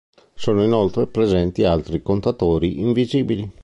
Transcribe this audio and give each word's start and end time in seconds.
Sono 0.33 0.63
inoltre 0.63 1.05
presenti 1.05 1.61
due 1.61 1.69
altri 1.69 2.01
contatori 2.01 2.79
invisibili. 2.79 3.47